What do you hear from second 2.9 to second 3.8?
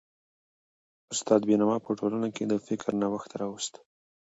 نوښت راوست.